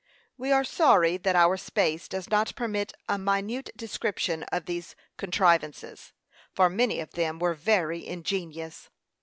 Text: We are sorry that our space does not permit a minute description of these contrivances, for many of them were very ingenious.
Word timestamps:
We 0.35 0.51
are 0.51 0.63
sorry 0.63 1.17
that 1.17 1.35
our 1.35 1.57
space 1.57 2.07
does 2.07 2.27
not 2.31 2.55
permit 2.55 2.91
a 3.07 3.19
minute 3.19 3.69
description 3.77 4.41
of 4.51 4.65
these 4.65 4.95
contrivances, 5.15 6.11
for 6.55 6.71
many 6.71 6.99
of 6.99 7.11
them 7.11 7.37
were 7.37 7.53
very 7.53 8.07
ingenious. 8.07 8.89